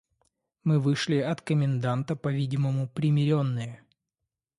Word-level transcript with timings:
Мы 0.63 0.79
вышли 0.79 1.17
от 1.17 1.41
коменданта 1.41 2.15
по-видимому 2.15 2.87
примиренные. 2.89 3.83